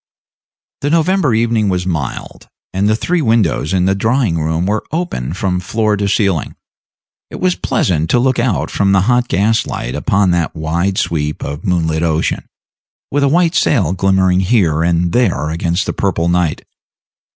[0.79, 5.31] The November evening was mild, and the three windows in the drawing room were open
[5.33, 6.55] from floor to ceiling.
[7.29, 11.43] It was pleasant to look out from the hot gas light upon that wide sweep
[11.43, 12.47] of moonlit ocean,
[13.11, 16.65] with a white sail glimmering here and there against the purple night.